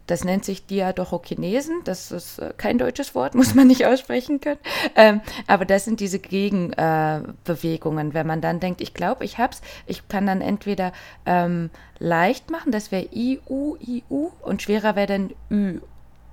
[0.07, 4.59] das nennt sich Diadochokinesen, das ist äh, kein deutsches Wort, muss man nicht aussprechen können.
[4.95, 9.61] Ähm, aber das sind diese Gegenbewegungen, äh, wenn man dann denkt, ich glaube, ich hab's,
[9.87, 10.91] ich kann dann entweder
[11.25, 15.79] ähm, leicht machen, das wäre I-U, I-U und schwerer wäre dann Ü,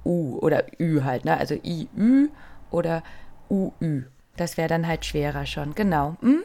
[0.05, 1.37] U oder Ü halt, ne?
[1.37, 2.29] Also I-Ü
[2.73, 3.05] oder
[3.49, 4.03] U-Ü.
[4.37, 6.17] Das wäre dann halt schwerer schon, genau.
[6.21, 6.43] Hm?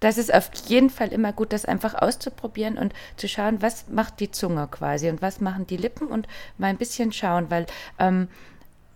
[0.00, 4.20] Das ist auf jeden Fall immer gut, das einfach auszuprobieren und zu schauen, was macht
[4.20, 6.26] die Zunge quasi und was machen die Lippen und
[6.58, 7.66] mal ein bisschen schauen, weil
[7.98, 8.28] ähm,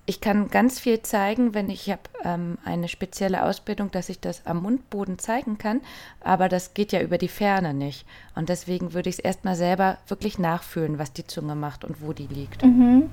[0.06, 4.44] ich kann ganz viel zeigen, wenn ich habe ähm, eine spezielle Ausbildung, dass ich das
[4.46, 5.80] am Mundboden zeigen kann,
[6.20, 8.06] aber das geht ja über die Ferne nicht.
[8.34, 12.12] Und deswegen würde ich es erstmal selber wirklich nachfühlen, was die Zunge macht und wo
[12.12, 12.62] die liegt.
[12.62, 13.10] Mhm.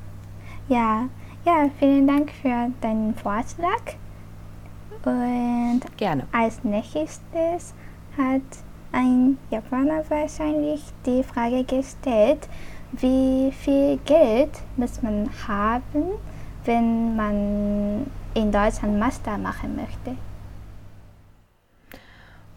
[0.67, 1.07] Ja,
[1.45, 3.95] ja, vielen Dank für deinen Vorschlag.
[5.03, 6.27] Und Gerne.
[6.31, 7.73] als nächstes
[8.17, 8.41] hat
[8.91, 12.47] ein Japaner wahrscheinlich die Frage gestellt,
[12.91, 16.11] wie viel Geld muss man haben,
[16.65, 20.15] wenn man in Deutschland Master machen möchte?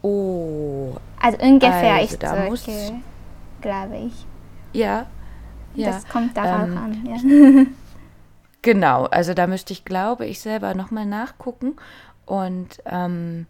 [0.01, 2.65] Oh, Also ungefähr Also ist da circa, muss-
[3.61, 4.25] glaube ich.
[4.73, 5.05] ja.
[5.77, 7.05] Ja, Das kommt darauf ähm, an.
[7.05, 7.65] Ja.
[8.61, 11.75] Genau, also da müsste ich, glaube ich, selber nochmal nachgucken.
[12.25, 13.45] Und ähm,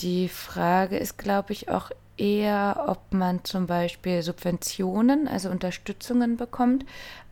[0.00, 6.84] die Frage ist, glaube ich, auch eher, ob man zum Beispiel Subventionen, also Unterstützungen bekommt.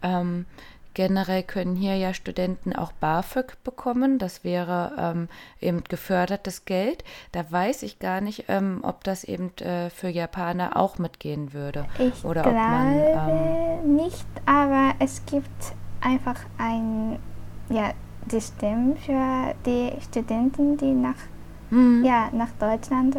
[0.02, 0.46] Ähm,
[0.94, 4.18] generell können hier ja Studenten auch BAföG bekommen.
[4.18, 5.28] Das wäre ähm,
[5.60, 7.04] eben gefördertes Geld.
[7.32, 11.86] Da weiß ich gar nicht, ähm, ob das eben äh, für Japaner auch mitgehen würde.
[11.98, 13.84] Ich Oder glaube ob man.
[13.84, 17.18] Ähm, nicht, aber es gibt einfach ein
[17.68, 17.92] ja,
[18.30, 21.16] System für die Studenten, die nach,
[21.70, 23.16] hm, ja, nach Deutschland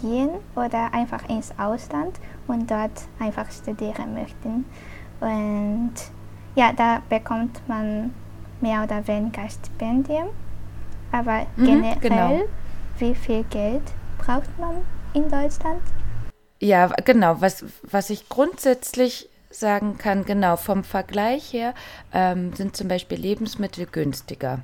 [0.00, 4.64] gehen oder einfach ins Ausland und dort einfach studieren möchten.
[5.20, 5.92] Und
[6.54, 8.12] ja, da bekommt man
[8.60, 10.28] mehr oder weniger Stipendium.
[11.12, 12.40] Aber Mhm, generell, genau.
[12.98, 13.82] wie viel Geld
[14.18, 14.76] braucht man
[15.14, 15.82] in Deutschland?
[16.60, 17.40] Ja, genau.
[17.40, 21.74] Was, was ich grundsätzlich sagen kann, genau, vom Vergleich her
[22.14, 24.60] ähm, sind zum Beispiel Lebensmittel günstiger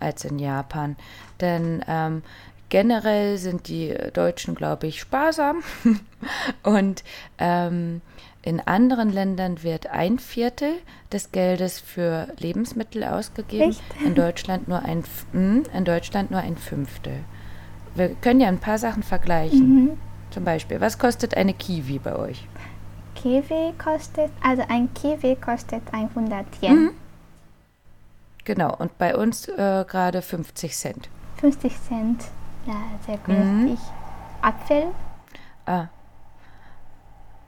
[0.00, 0.96] als in Japan.
[1.40, 2.22] Denn ähm,
[2.68, 5.62] generell sind die Deutschen, glaube ich, sparsam.
[6.62, 7.04] Und
[7.38, 8.00] ähm,
[8.42, 10.72] in anderen Ländern wird ein Viertel
[11.12, 13.70] des Geldes für Lebensmittel ausgegeben.
[13.70, 13.82] Echt?
[14.04, 17.12] In Deutschland nur ein, F- mm, in Deutschland nur ein Fünftel.
[17.94, 19.84] Wir können ja ein paar Sachen vergleichen.
[19.84, 19.90] Mhm.
[20.30, 22.46] Zum Beispiel, was kostet eine Kiwi bei euch?
[23.16, 26.74] Kiwi kostet, also ein Kiwi kostet 100 Yen.
[26.84, 26.90] Mhm.
[28.52, 31.08] Genau, und bei uns äh, gerade 50 Cent.
[31.36, 32.24] 50 Cent.
[32.66, 32.74] Ja,
[33.06, 33.66] sehr Mhm.
[33.68, 33.78] günstig.
[34.42, 34.86] Apfel?
[35.66, 35.86] Ah.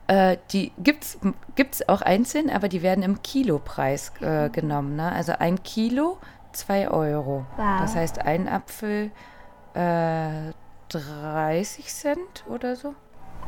[0.07, 1.19] Äh, die gibt's,
[1.57, 4.95] gibt's auch einzeln, aber die werden im Kilopreis äh, genommen.
[4.95, 5.11] Ne?
[5.11, 6.19] Also ein Kilo,
[6.53, 7.47] 2 Euro.
[7.57, 7.81] Wow.
[7.81, 9.11] Das heißt, ein Apfel
[9.75, 10.53] äh,
[10.91, 12.95] 30 Cent oder so.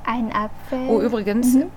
[0.05, 0.89] Ein Apfel.
[0.89, 1.71] Oh, übrigens, Mhm.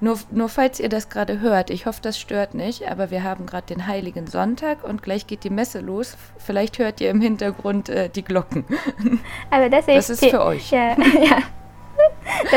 [0.00, 3.46] Nur, nur falls ihr das gerade hört, ich hoffe, das stört nicht, aber wir haben
[3.46, 6.16] gerade den Heiligen Sonntag und gleich geht die Messe los.
[6.38, 8.64] Vielleicht hört ihr im Hintergrund äh, die Glocken.
[9.50, 10.70] Aber das ist, Das ist für euch.
[10.70, 11.38] Ja, ja,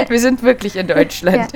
[0.10, 1.52] Wir sind wirklich in Deutschland.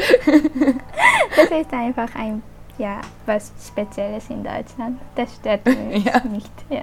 [1.36, 2.42] das ist einfach ein,
[2.78, 5.00] ja, was Spezielles in Deutschland.
[5.16, 6.20] Das stört mich Ja.
[6.26, 6.52] nicht.
[6.70, 6.82] Ja.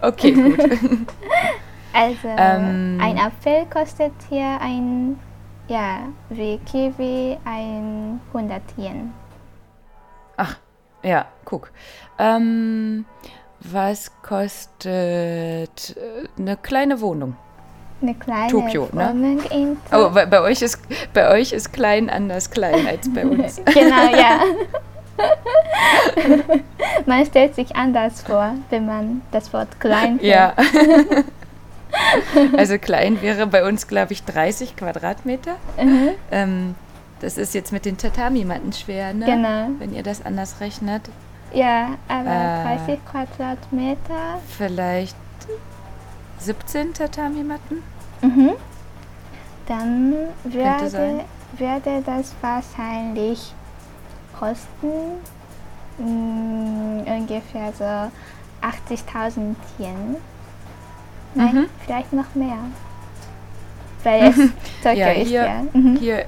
[0.00, 0.58] Okay, gut.
[1.92, 2.98] Also Ähm.
[3.02, 5.18] ein Apfel kostet hier ein,
[5.70, 9.12] ja, wie Kiwi 100 Yen.
[10.36, 10.56] Ach,
[11.02, 11.70] ja, guck.
[12.18, 13.04] Ähm,
[13.60, 15.66] was kostet äh,
[16.38, 17.36] eine kleine Wohnung?
[18.02, 19.10] Eine kleine Tokio, ne?
[19.10, 20.80] Wohnung in Oh, bei, bei, euch ist,
[21.14, 23.60] bei euch ist klein anders klein als bei uns.
[23.66, 24.40] Genau, ja.
[27.06, 30.22] man stellt sich anders vor, wenn man das Wort klein hört.
[30.22, 30.54] Ja.
[32.56, 35.56] also klein wäre bei uns, glaube ich, 30 Quadratmeter.
[35.80, 36.74] Mhm, Ähm,
[37.20, 39.26] das ist jetzt mit den Tatami-Matten schwer, ne?
[39.26, 39.68] genau.
[39.78, 41.02] Wenn ihr das anders rechnet.
[41.52, 42.76] Ja, aber Äh.
[42.86, 44.38] 30 Quadratmeter.
[44.56, 45.16] Vielleicht
[46.38, 47.82] 17 Tatami-Matten?
[48.22, 48.52] Mhm.
[49.66, 51.24] Dann würde,
[51.58, 53.52] würde das wahrscheinlich
[54.38, 54.88] kosten
[55.98, 57.84] mh, ungefähr so
[58.94, 60.16] 80.000 Yen.
[61.34, 61.66] Nein, Mhm.
[61.84, 62.58] vielleicht noch mehr.
[64.02, 64.36] Weil es
[64.82, 65.62] Tokio Ja, ist hier- ja.
[65.72, 65.96] Mhm.
[65.96, 66.24] Hier,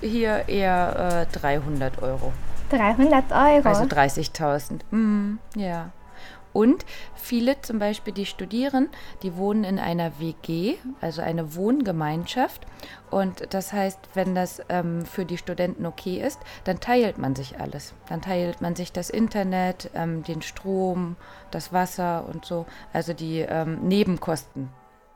[0.00, 2.32] hier eher äh, 300 Euro.
[2.70, 3.68] 300 Euro.
[3.68, 4.80] Also 30.000.
[4.90, 5.90] Mhm, ja.
[6.54, 6.86] Und
[7.16, 8.88] viele zum Beispiel, die studieren,
[9.22, 12.64] die wohnen in einer WG, also eine Wohngemeinschaft.
[13.10, 17.60] Und das heißt, wenn das ähm, für die Studenten okay ist, dann teilt man sich
[17.60, 17.92] alles.
[18.08, 21.16] Dann teilt man sich das Internet, ähm, den Strom,
[21.50, 22.66] das Wasser und so.
[22.92, 24.70] Also die ähm, Nebenkosten.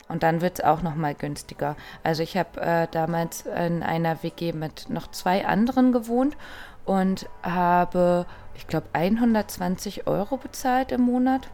[0.09, 1.77] Und dann wird es auch nochmal günstiger.
[2.03, 6.35] Also ich habe äh, damals in einer WG mit noch zwei anderen gewohnt
[6.83, 8.25] und habe,
[8.59, 11.49] ich glaube, 120 Euro bezahlt im Monat.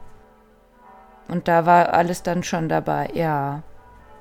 [1.28, 3.62] Und da war alles dann schon dabei, ja.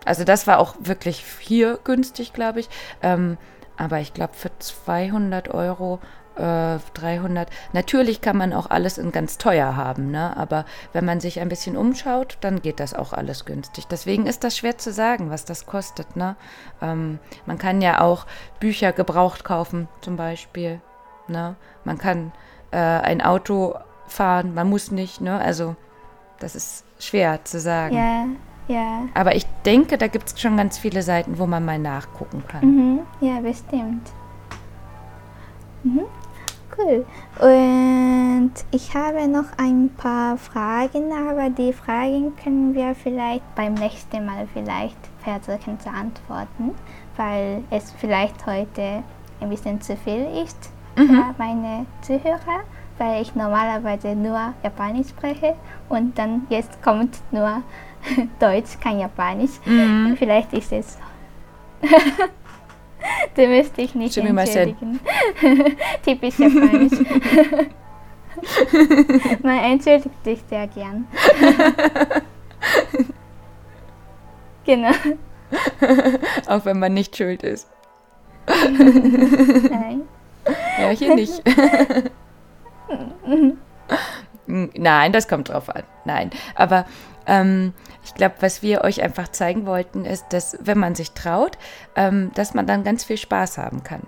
[0.04, 2.68] Also das war auch wirklich hier günstig, glaube ich.
[3.02, 3.38] Ähm,
[3.78, 5.98] aber ich glaube für 200 Euro,
[6.36, 10.36] äh, 300, natürlich kann man auch alles in ganz teuer haben, ne?
[10.36, 13.86] aber wenn man sich ein bisschen umschaut, dann geht das auch alles günstig.
[13.86, 16.16] Deswegen ist das schwer zu sagen, was das kostet.
[16.16, 16.36] Ne?
[16.82, 18.26] Ähm, man kann ja auch
[18.60, 20.80] Bücher gebraucht kaufen zum Beispiel.
[21.28, 21.56] Ne?
[21.84, 22.32] Man kann
[22.74, 23.76] äh, ein Auto
[24.08, 25.20] fahren, man muss nicht.
[25.20, 25.38] Ne?
[25.38, 25.76] Also
[26.40, 27.94] das ist schwer zu sagen.
[27.94, 28.26] Ja,
[28.66, 29.02] ja.
[29.14, 32.66] Aber ich denke, da gibt es schon ganz viele Seiten, wo man mal nachgucken kann.
[32.66, 33.00] Mhm.
[33.20, 34.10] Ja, bestimmt.
[35.84, 36.02] Mhm.
[36.76, 37.06] Cool.
[37.38, 44.26] Und ich habe noch ein paar Fragen, aber die Fragen können wir vielleicht beim nächsten
[44.26, 46.74] Mal vielleicht versuchen zu antworten,
[47.16, 49.04] weil es vielleicht heute
[49.40, 51.06] ein bisschen zu viel ist Mhm.
[51.06, 52.60] für meine Zuhörer,
[52.98, 55.54] weil ich normalerweise nur Japanisch spreche
[55.88, 57.62] und dann jetzt kommt nur
[58.40, 59.52] Deutsch, kein Japanisch.
[59.64, 60.16] Mhm.
[60.18, 60.98] Vielleicht ist es.
[63.34, 64.76] du müsst dich nicht Sumimasen.
[64.78, 65.00] entschuldigen.
[66.04, 66.98] Typisch japanisch.
[69.42, 71.06] Man entschuldigt sich sehr gern.
[74.64, 74.90] genau.
[76.46, 77.68] Auch wenn man nicht schuld ist.
[78.46, 80.02] Nein.
[80.78, 81.42] Ja, hier nicht.
[84.46, 85.84] Nein, das kommt drauf an.
[86.04, 86.84] Nein, aber
[87.26, 87.72] ähm,
[88.04, 91.56] ich glaube, was wir euch einfach zeigen wollten, ist, dass wenn man sich traut,
[91.96, 94.02] ähm, dass man dann ganz viel Spaß haben kann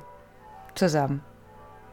[0.74, 1.22] zusammen.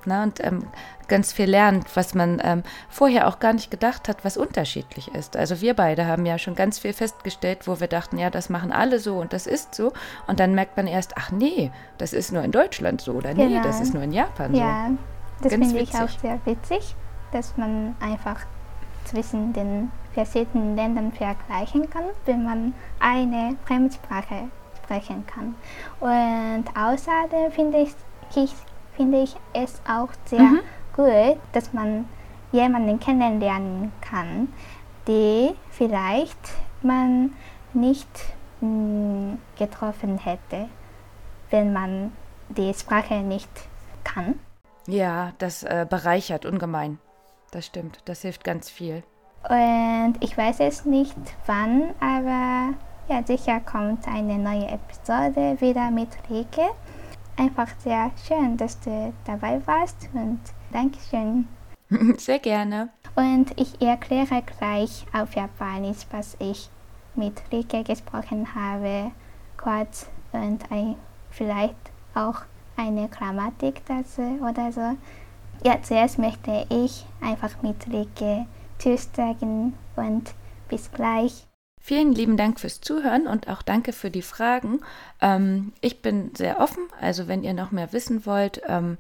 [0.06, 0.66] Na, und ähm,
[1.08, 5.36] ganz viel lernt, was man ähm, vorher auch gar nicht gedacht hat, was unterschiedlich ist.
[5.36, 8.72] Also wir beide haben ja schon ganz viel festgestellt, wo wir dachten, ja, das machen
[8.72, 9.94] alle so und das ist so.
[10.28, 13.48] Und dann merkt man erst, ach nee, das ist nur in Deutschland so oder nee,
[13.48, 13.64] Genau.
[13.64, 14.60] das ist nur in Japan so.
[14.60, 14.92] Ja,
[15.42, 16.96] das Ganz finde ich auch sehr witzig,
[17.32, 18.40] dass man einfach
[19.06, 24.50] zwischen den verschiedenen Ländern vergleichen kann, wenn man eine Fremdsprache
[24.84, 25.56] sprechen kann.
[26.00, 27.94] Und außerdem finde ich,
[28.36, 28.54] ich,
[28.96, 30.60] finde ich es auch sehr Mhm.
[30.96, 32.06] gut, dass man
[32.52, 34.48] jemanden kennenlernen kann,
[35.08, 36.38] die vielleicht
[36.82, 37.34] man
[37.74, 38.08] nicht
[38.62, 40.70] mh, getroffen hätte,
[41.50, 42.12] wenn man
[42.50, 43.50] die Sprache nicht
[44.04, 44.40] kann.
[44.86, 47.00] Ja, das äh, bereichert ungemein.
[47.52, 49.04] Das stimmt, das hilft ganz viel.
[49.50, 52.74] Und ich weiß es nicht wann, aber
[53.10, 56.62] ja, sicher kommt eine neue Episode wieder mit Rike.
[57.36, 60.40] Einfach sehr schön, dass du dabei warst und
[60.72, 61.48] Dankeschön.
[62.18, 62.90] Sehr gerne.
[63.16, 66.70] Und ich erkläre gleich auf Japanisch, was ich
[67.16, 69.12] mit Rike gesprochen habe,
[69.58, 70.96] kurz und ein,
[71.30, 71.76] vielleicht
[72.16, 72.42] auch
[72.76, 74.98] eine Grammatik dazu oder so.
[75.64, 78.48] Ja, zuerst möchte ich einfach mit Rike
[78.80, 80.34] Tschüss sagen und
[80.68, 81.46] bis gleich.
[81.86, 84.80] Vielen lieben Dank fürs Zuhören und auch danke für die Fragen.
[85.20, 88.98] Ähm, ich bin sehr offen, also wenn ihr noch mehr wissen wollt, ähm,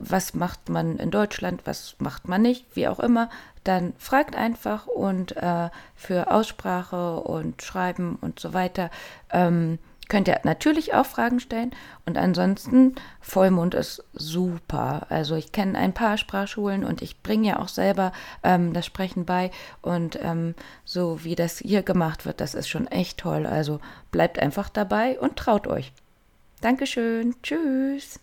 [0.00, 3.30] was macht man in Deutschland, was macht man nicht, wie auch immer,
[3.62, 8.90] dann fragt einfach und äh, für Aussprache und Schreiben und so weiter
[9.30, 9.78] ähm,
[10.13, 11.71] könnt ihr natürlich auch Fragen stellen.
[12.05, 15.05] Und ansonsten, Vollmond ist super.
[15.09, 18.11] Also ich kenne ein paar Sprachschulen und ich bringe ja auch selber
[18.43, 19.51] ähm, das Sprechen bei.
[19.81, 23.45] Und ähm, so wie das hier gemacht wird, das ist schon echt toll.
[23.45, 23.79] Also
[24.11, 25.93] bleibt einfach dabei und traut euch.
[26.59, 27.35] Dankeschön.
[27.41, 28.19] Tschüss.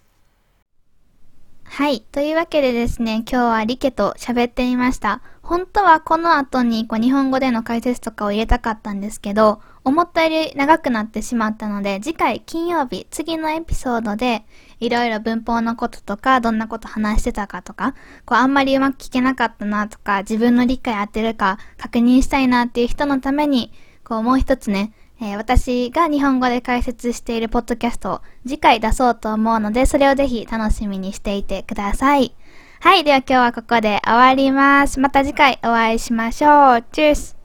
[1.69, 2.01] はい。
[2.13, 5.21] というわけでですね、今日はリケと喋ってみました。
[5.43, 14.46] 本当はこの後にこう日本語での解説とかを入れたかったんですけど、 思ったより長くなってしまったので、次回金曜日、次のエピソードで、
[14.80, 23.72] いろいろ文法のこととか、どんなこと話してたかとか、こうあんまりうまく聞けなかったなとか、自分の理解合ってるか確認したいなっていう人のために、
[24.04, 32.36] こうもう一つね、えー私が日本語で解説しているポッドキャストを次回出そうと思うので、それをぜひ楽しみにしていてください。
[32.80, 33.04] はい。
[33.04, 35.00] では今日はここで終わります。
[35.00, 36.84] また次回お会いしましょう。
[36.92, 37.41] チュース